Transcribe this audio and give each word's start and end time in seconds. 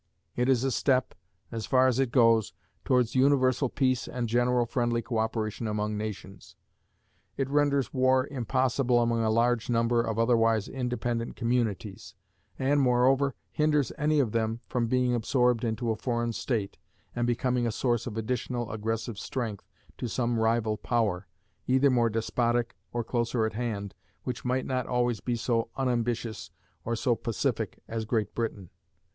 It 0.35 0.49
is 0.49 0.63
a 0.63 0.71
step, 0.71 1.13
as 1.51 1.67
far 1.67 1.85
as 1.85 1.99
it 1.99 2.09
goes, 2.11 2.53
towards 2.83 3.13
universal 3.13 3.69
peace 3.69 4.07
and 4.07 4.27
general 4.27 4.65
friendly 4.65 5.03
co 5.03 5.19
operation 5.19 5.67
among 5.67 5.95
nations. 5.95 6.55
It 7.37 7.47
renders 7.51 7.93
war 7.93 8.25
impossible 8.25 8.99
among 8.99 9.19
a 9.21 9.29
large 9.29 9.69
number 9.69 10.01
of 10.01 10.17
otherwise 10.17 10.67
independent 10.67 11.35
communities, 11.35 12.15
and, 12.57 12.81
moreover, 12.81 13.35
hinders 13.51 13.91
any 13.95 14.19
of 14.19 14.31
them 14.31 14.61
from 14.65 14.87
being 14.87 15.13
absorbed 15.13 15.63
into 15.63 15.91
a 15.91 15.95
foreign 15.95 16.33
state, 16.33 16.79
and 17.15 17.27
becoming 17.27 17.67
a 17.67 17.71
source 17.71 18.07
of 18.07 18.17
additional 18.17 18.71
aggressive 18.71 19.19
strength 19.19 19.67
to 19.99 20.07
some 20.09 20.39
rival 20.39 20.77
power, 20.77 21.27
either 21.67 21.91
more 21.91 22.09
despotic 22.09 22.75
or 22.91 23.03
closer 23.03 23.45
at 23.45 23.53
hand, 23.53 23.93
which 24.23 24.43
might 24.43 24.65
not 24.65 24.87
always 24.87 25.19
be 25.19 25.35
so 25.35 25.69
unambitious 25.75 26.49
or 26.85 26.95
so 26.95 27.13
pacific 27.13 27.83
as 27.87 28.05
Great 28.05 28.33
Britain. 28.33 28.71